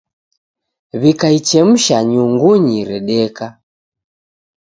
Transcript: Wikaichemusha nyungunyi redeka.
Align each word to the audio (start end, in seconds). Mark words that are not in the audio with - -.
Wikaichemusha 1.01 1.97
nyungunyi 2.09 2.79
redeka. 2.89 3.45